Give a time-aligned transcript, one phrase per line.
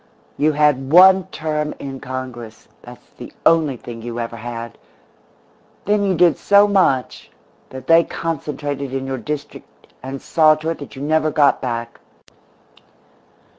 [0.35, 4.79] "You had one term in Congress that's the only thing you ever had.
[5.85, 7.29] Then you did so much
[7.69, 11.99] that they concentrated in your district and saw to it that you never got back.